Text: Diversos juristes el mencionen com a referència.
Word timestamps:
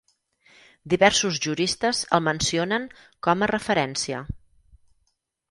Diversos 0.93 1.37
juristes 1.47 1.99
el 2.19 2.23
mencionen 2.29 2.89
com 3.29 3.45
a 3.45 3.51
referència. 3.53 4.25